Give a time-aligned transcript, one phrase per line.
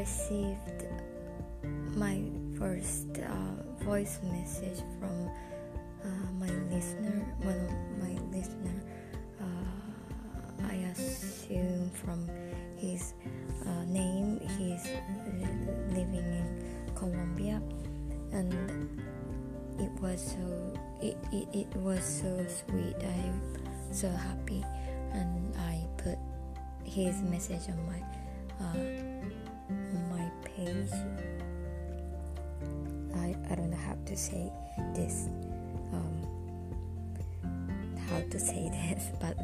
[0.00, 0.88] received
[1.94, 2.22] my
[2.58, 5.28] first uh, voice message from
[6.02, 8.80] uh, my listener, one of my listener.
[9.38, 12.30] Uh, I assume from
[12.78, 13.12] his
[13.66, 14.88] uh, name, he's
[15.92, 16.48] living in
[16.94, 17.60] Colombia,
[18.32, 18.54] and
[19.78, 22.96] it was so it, it, it was so sweet.
[23.04, 23.38] I'm
[23.92, 24.64] so happy,
[25.12, 26.16] and I put
[26.84, 28.00] his message on my
[28.64, 29.39] uh,
[33.16, 34.52] I, I don't know how to say
[34.94, 35.28] this
[35.92, 36.22] um,
[38.08, 39.36] how to say this but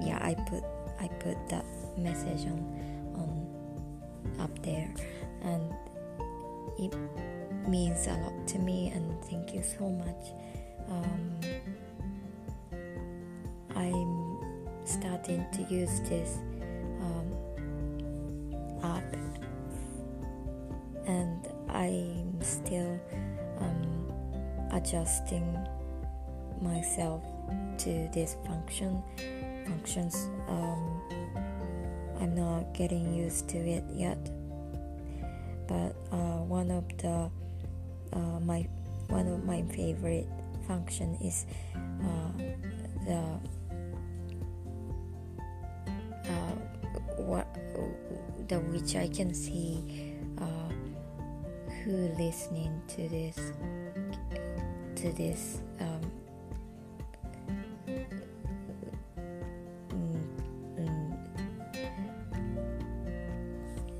[0.00, 0.64] yeah I put
[1.00, 1.64] I put that
[1.98, 2.60] message on
[3.16, 3.46] on
[4.40, 4.92] up there.
[5.42, 5.72] And
[6.78, 6.94] it
[7.68, 10.32] means a lot to me and thank you so much.
[10.88, 11.40] Um,
[13.74, 14.38] I'm
[14.84, 16.38] starting to use this
[21.86, 22.98] I'm still
[23.60, 24.12] um,
[24.72, 25.56] adjusting
[26.60, 27.22] myself
[27.78, 29.02] to this function
[29.66, 31.02] functions um,
[32.20, 34.18] I'm not getting used to it yet.
[35.68, 37.30] But uh, one of the
[38.12, 38.66] uh, my
[39.08, 40.28] one of my favorite
[40.66, 42.30] function is uh,
[43.04, 43.22] the
[46.26, 46.56] uh,
[47.18, 47.46] what
[48.48, 50.15] the which I can see
[51.86, 53.52] who listening to this
[54.96, 56.00] to this um,
[59.94, 61.16] mm,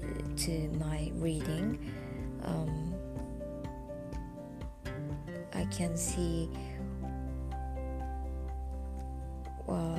[0.00, 1.78] mm, to my reading
[2.42, 2.92] um,
[5.54, 6.50] I can see
[9.68, 9.96] uh,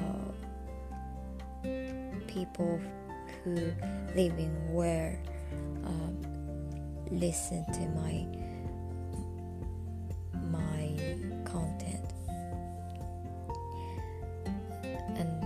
[2.28, 2.82] people
[3.46, 3.72] who
[4.14, 5.22] living where
[5.86, 6.37] um,
[7.12, 8.26] listen to my
[10.50, 12.14] my content.
[15.18, 15.44] And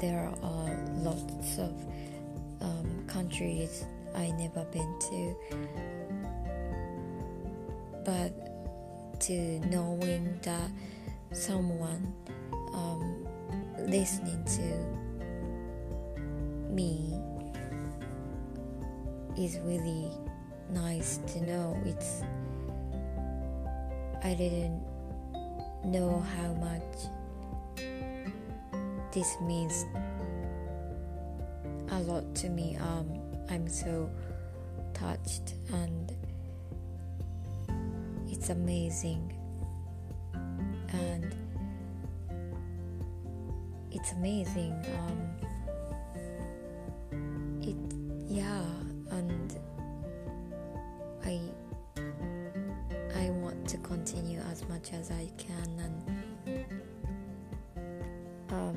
[0.00, 1.72] there are lots of
[2.60, 3.84] um, countries
[4.14, 5.36] I never been to.
[8.04, 8.32] But
[9.20, 10.70] to knowing that
[11.32, 12.12] someone
[12.74, 13.26] um,
[13.78, 15.02] listening to
[16.72, 17.14] me
[19.38, 20.10] is really
[20.72, 21.76] nice to know.
[21.84, 22.22] It's
[24.24, 24.80] I didn't
[25.84, 27.08] know how much
[29.12, 29.84] this means
[31.90, 32.76] a lot to me.
[32.76, 34.10] Um I'm so
[34.94, 36.12] touched and
[38.28, 39.32] it's amazing.
[40.88, 41.34] And
[43.90, 45.51] it's amazing um
[54.82, 56.64] much as i can and
[58.50, 58.76] um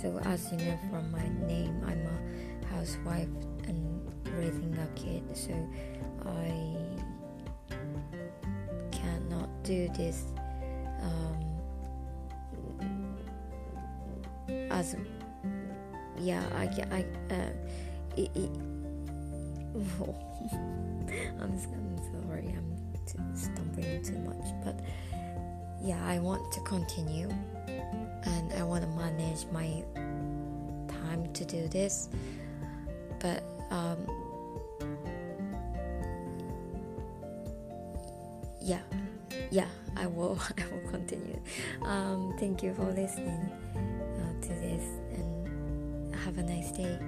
[0.00, 3.28] so as you know from my name i'm a housewife
[3.66, 5.52] and raising a kid so
[6.26, 6.52] i
[8.90, 10.26] cannot do this
[11.00, 11.58] um
[14.70, 14.96] as
[16.18, 16.64] yeah i
[16.94, 17.04] i
[17.34, 17.52] uh,
[18.16, 18.50] it, it
[21.40, 24.78] I'm, I'm sorry i'm t- stumbling too much but
[25.82, 27.28] yeah i want to continue
[28.24, 29.82] and i want to manage my
[30.88, 32.08] time to do this
[33.20, 33.98] but um
[38.60, 38.80] yeah
[39.50, 41.40] yeah i will i will continue.
[41.82, 46.98] Um thank you for listening uh, to this and have a nice day